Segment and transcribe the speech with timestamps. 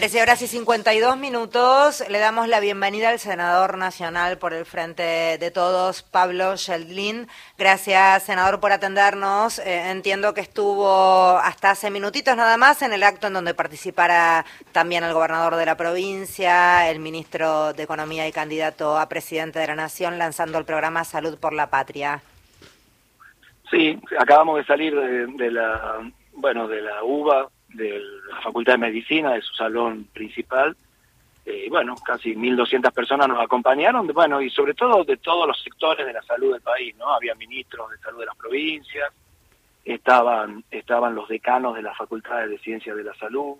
[0.00, 2.08] 13 horas y 52 minutos.
[2.08, 5.02] Le damos la bienvenida al senador nacional por el Frente
[5.40, 7.26] de Todos, Pablo Sheldlin.
[7.58, 9.58] Gracias, senador, por atendernos.
[9.58, 14.44] Eh, entiendo que estuvo hasta hace minutitos nada más en el acto en donde participara
[14.70, 19.66] también el gobernador de la provincia, el ministro de Economía y candidato a presidente de
[19.66, 22.22] la Nación, lanzando el programa Salud por la Patria.
[23.68, 28.00] Sí, acabamos de salir de, de la, bueno, de la UBA de
[28.30, 30.76] la Facultad de Medicina, de su salón principal.
[31.44, 36.06] Eh, bueno, casi 1.200 personas nos acompañaron, bueno, y sobre todo de todos los sectores
[36.06, 37.08] de la salud del país, ¿no?
[37.08, 39.10] Había ministros de salud de las provincias,
[39.84, 43.56] estaban, estaban los decanos de las facultades de ciencias de la salud,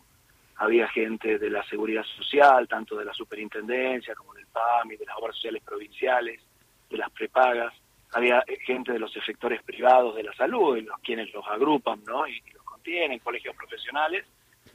[0.57, 5.17] había gente de la seguridad social, tanto de la superintendencia como del PAMI, de las
[5.17, 6.41] obras sociales provinciales,
[6.91, 7.73] de las prepagas,
[8.13, 12.27] había gente de los efectores privados de la salud, y los quienes los agrupan, ¿no?
[12.27, 12.43] Y,
[12.97, 14.25] en colegios profesionales.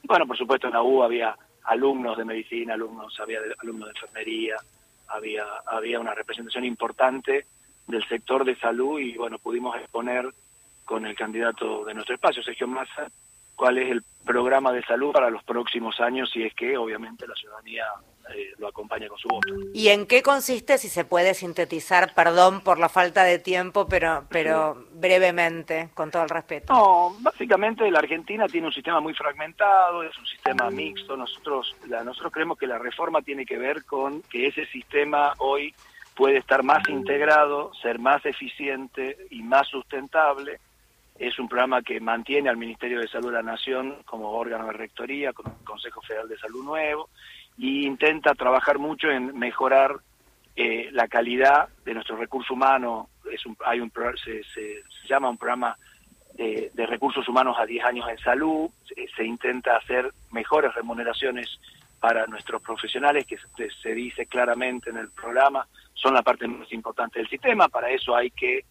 [0.04, 1.36] Bueno, por supuesto en la U había
[1.66, 4.56] alumnos de medicina, alumnos, había alumnos de enfermería,
[5.08, 7.46] había, había una representación importante
[7.88, 10.34] del sector de salud y bueno, pudimos exponer
[10.86, 13.10] con el candidato de nuestro espacio, Sergio Massa,
[13.56, 17.36] cuál es el programa de salud para los próximos años si es que obviamente la
[17.36, 17.86] ciudadanía
[18.30, 19.54] eh, lo acompaña con su voto.
[19.74, 24.26] ¿Y en qué consiste, si se puede sintetizar, perdón por la falta de tiempo, pero,
[24.30, 26.74] pero brevemente, con todo el respeto?
[26.74, 31.18] No, básicamente la Argentina tiene un sistema muy fragmentado, es un sistema mixto.
[31.18, 35.74] Nosotros, la, nosotros creemos que la reforma tiene que ver con que ese sistema hoy
[36.16, 40.60] puede estar más integrado, ser más eficiente y más sustentable
[41.20, 44.74] es un programa que mantiene al Ministerio de Salud de la Nación como órgano de
[44.74, 47.10] rectoría, con un Consejo Federal de Salud nuevo,
[47.58, 50.00] y intenta trabajar mucho en mejorar
[50.56, 53.10] eh, la calidad de nuestro recurso humano.
[53.32, 53.92] Es un, hay un,
[54.24, 55.78] se, se, llama un programa
[56.36, 61.60] de, recursos humanos a 10 años en salud, se, se, intenta hacer mejores remuneraciones
[62.00, 66.72] para nuestros profesionales, que se, se dice claramente en el programa, son la parte más
[66.74, 68.66] importante del sistema, para eso hay que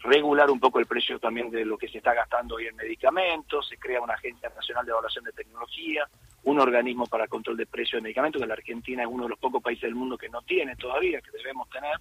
[0.00, 3.68] regular un poco el precio también de lo que se está gastando hoy en medicamentos,
[3.68, 6.08] se crea una agencia nacional de evaluación de tecnología,
[6.44, 9.38] un organismo para control de precios de medicamentos, que la Argentina es uno de los
[9.38, 11.96] pocos países del mundo que no tiene todavía, que debemos tener.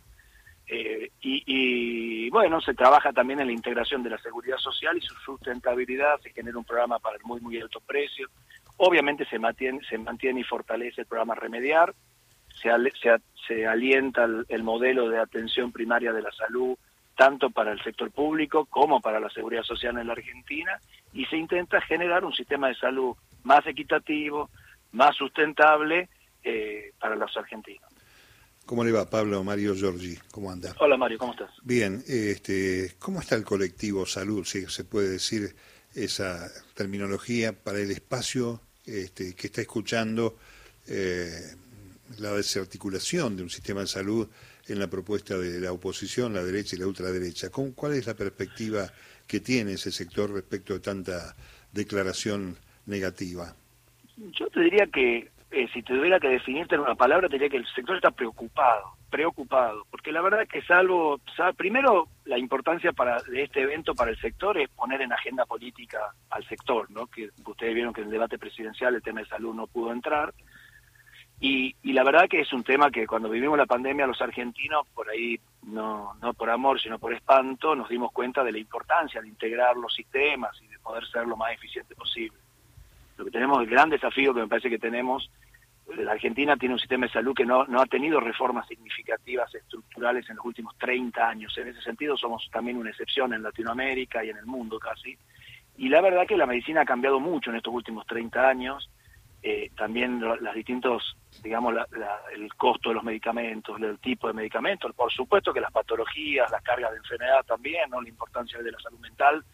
[0.68, 5.02] Eh, y, y, bueno, se trabaja también en la integración de la seguridad social y
[5.02, 8.30] su sustentabilidad, se genera un programa para el muy, muy alto precio.
[8.78, 11.94] Obviamente se mantiene, se mantiene y fortalece el programa Remediar,
[12.62, 12.70] se,
[13.02, 13.16] se,
[13.48, 16.78] se alienta el, el modelo de atención primaria de la salud,
[17.16, 20.80] tanto para el sector público como para la seguridad social en la Argentina,
[21.14, 24.50] y se intenta generar un sistema de salud más equitativo,
[24.92, 26.10] más sustentable
[26.44, 27.92] eh, para los argentinos.
[28.66, 29.44] ¿Cómo le va, Pablo?
[29.44, 30.76] Mario Giorgi, ¿cómo anda?
[30.80, 31.52] Hola, Mario, ¿cómo estás?
[31.64, 35.56] Bien, este, ¿cómo está el colectivo salud, si se puede decir
[35.94, 40.38] esa terminología, para el espacio este, que está escuchando
[40.88, 41.56] eh,
[42.20, 44.30] la desarticulación de un sistema de salud
[44.68, 47.50] en la propuesta de la oposición, la derecha y la ultraderecha?
[47.50, 48.92] ¿Cuál es la perspectiva
[49.28, 51.36] que tiene ese sector respecto de tanta
[51.72, 53.54] declaración negativa?
[54.18, 57.58] Yo te diría que eh, si tuviera que definirte en una palabra, te diría que
[57.58, 63.22] el sector está preocupado, preocupado, porque la verdad que salvo, sabe, primero la importancia para
[63.24, 66.00] de este evento para el sector es poner en agenda política
[66.30, 67.08] al sector, ¿no?
[67.08, 70.34] Que ustedes vieron que en el debate presidencial el tema de salud no pudo entrar.
[71.42, 74.88] Y, y la verdad que es un tema que cuando vivimos la pandemia los argentinos,
[74.94, 79.22] por ahí no, no por amor, sino por espanto, nos dimos cuenta de la importancia
[79.22, 82.38] de integrar los sistemas y de poder ser lo más eficiente posible.
[83.22, 85.30] Lo que tenemos, el gran desafío que me parece que tenemos,
[85.96, 90.28] la Argentina tiene un sistema de salud que no, no ha tenido reformas significativas estructurales
[90.28, 91.56] en los últimos 30 años.
[91.60, 95.16] En ese sentido somos también una excepción en Latinoamérica y en el mundo casi.
[95.78, 98.90] Y la verdad que la medicina ha cambiado mucho en estos últimos 30 años.
[99.44, 101.86] Eh, también los distintos, digamos, la,
[102.34, 106.64] el costo de los medicamentos, el tipo de medicamentos, por supuesto que las patologías, las
[106.64, 108.02] cargas de enfermedad también, ¿no?
[108.02, 109.46] la importancia de la salud mental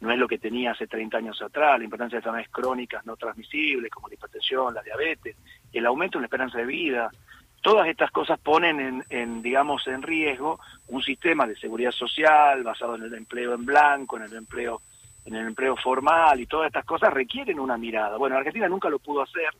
[0.00, 3.16] no es lo que tenía hace 30 años atrás, la importancia de enfermedades crónicas no
[3.16, 5.36] transmisibles como la hipertensión, la diabetes,
[5.72, 7.10] el aumento en la esperanza de vida,
[7.60, 10.58] todas estas cosas ponen en, en, digamos en riesgo
[10.88, 14.80] un sistema de seguridad social basado en el empleo en blanco, en el empleo
[15.26, 18.16] en el empleo formal y todas estas cosas requieren una mirada.
[18.16, 19.50] Bueno, Argentina nunca lo pudo hacer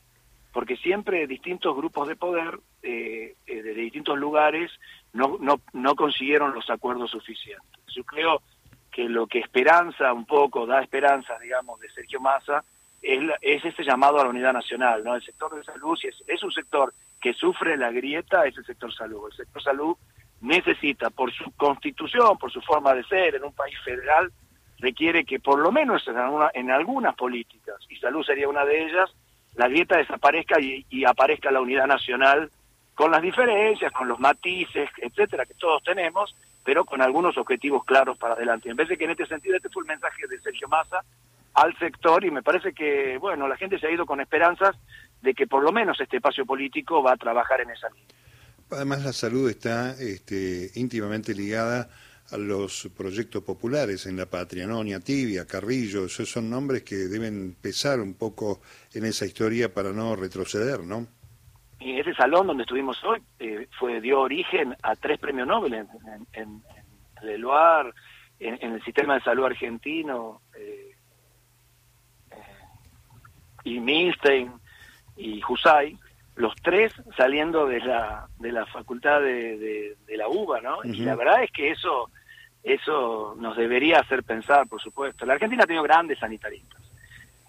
[0.53, 4.73] porque siempre distintos grupos de poder eh, eh, de distintos lugares
[5.12, 7.81] no, no, no consiguieron los acuerdos suficientes.
[7.94, 8.43] Yo creo
[8.91, 12.65] que lo que esperanza un poco, da esperanza, digamos, de Sergio Massa,
[13.03, 15.15] es, es este llamado a la unidad nacional, ¿no?
[15.15, 18.65] El sector de salud, si es, es un sector que sufre la grieta, es el
[18.65, 19.29] sector salud.
[19.31, 19.97] El sector salud
[20.41, 24.33] necesita, por su constitución, por su forma de ser, en un país federal,
[24.79, 28.85] requiere que por lo menos en, alguna, en algunas políticas, y salud sería una de
[28.85, 29.11] ellas,
[29.55, 32.51] la dieta desaparezca y, aparezca la unidad nacional
[32.95, 36.35] con las diferencias, con los matices, etcétera, que todos tenemos,
[36.70, 38.70] pero con algunos objetivos claros para adelante.
[38.70, 41.02] En vez de que en este sentido, este fue el mensaje de Sergio Massa
[41.55, 44.76] al sector y me parece que, bueno, la gente se ha ido con esperanzas
[45.20, 48.06] de que por lo menos este espacio político va a trabajar en esa línea.
[48.70, 51.90] Además, la salud está este, íntimamente ligada
[52.31, 54.84] a los proyectos populares en la patria, ¿no?
[55.00, 58.61] Tibia, Carrillo, esos son nombres que deben pesar un poco
[58.94, 61.08] en esa historia para no retroceder, ¿no?
[61.81, 65.88] Y ese salón donde estuvimos hoy eh, fue dio origen a tres premios Nobel en,
[66.35, 66.62] en,
[67.23, 67.93] en,
[68.38, 70.94] en, el sistema de salud argentino, eh,
[72.31, 72.37] eh,
[73.65, 74.53] y Milstein
[75.17, 75.97] y Husay,
[76.37, 80.85] los tres saliendo de la, de la facultad de, de, la UBA, ¿no?
[80.85, 82.11] Y la verdad es que eso,
[82.62, 85.25] eso nos debería hacer pensar, por supuesto.
[85.25, 86.81] La Argentina ha tenido grandes sanitaristas,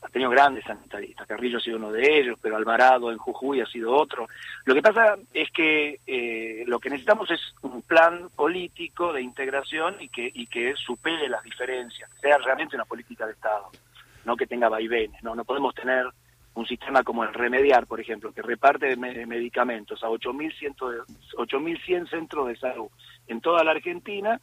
[0.01, 3.67] ha tenido grandes sanitaristas, Carrillo ha sido uno de ellos, pero Alvarado en Jujuy ha
[3.67, 4.27] sido otro.
[4.65, 9.97] Lo que pasa es que eh, lo que necesitamos es un plan político de integración
[9.99, 13.69] y que, y que supere las diferencias, que sea realmente una política de Estado,
[14.25, 16.07] no que tenga vaivenes, no, no podemos tener
[16.53, 22.89] un sistema como el Remediar, por ejemplo, que reparte medicamentos a 8.100 centros de salud
[23.27, 24.41] en toda la Argentina,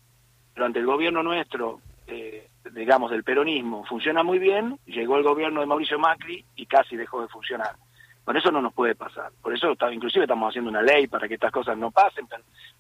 [0.54, 5.66] durante el gobierno nuestro, eh, digamos, del peronismo, funciona muy bien, llegó el gobierno de
[5.66, 7.76] Mauricio Macri y casi dejó de funcionar.
[8.25, 9.31] Por eso no nos puede pasar.
[9.40, 12.26] Por eso inclusive estamos haciendo una ley para que estas cosas no pasen.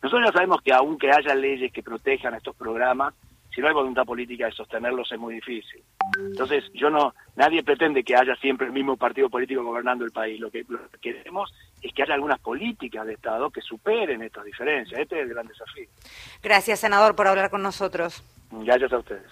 [0.02, 3.14] Nosotros ya sabemos que aunque haya leyes que protejan estos programas,
[3.54, 5.82] si no hay voluntad política de sostenerlos es muy difícil.
[6.18, 10.38] Entonces, yo no, nadie pretende que haya siempre el mismo partido político gobernando el país.
[10.38, 10.64] Lo que,
[11.00, 11.52] queremos
[11.82, 15.00] es que haya algunas políticas de Estado que superen estas diferencias.
[15.00, 15.88] Este es el gran desafío.
[16.42, 18.22] Gracias, senador, por hablar con nosotros.
[18.50, 19.22] Gracias a ustedes.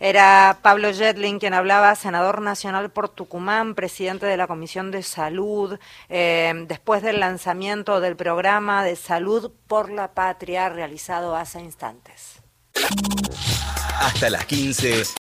[0.00, 5.78] Era Pablo Jetlin quien hablaba, senador nacional por Tucumán, presidente de la Comisión de Salud,
[6.08, 12.42] eh, después del lanzamiento del programa de Salud por la Patria realizado hace instantes.
[14.00, 15.04] Hasta las 15